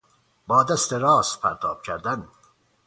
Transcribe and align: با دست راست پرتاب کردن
با 0.47 0.63
دست 0.63 0.93
راست 0.93 1.41
پرتاب 1.41 1.81
کردن 1.83 2.27